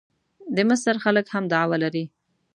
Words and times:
د 0.55 0.57
مصر 0.69 0.95
خلک 1.03 1.25
هم 1.33 1.43
دعوه 1.53 1.77
لري. 1.83 2.05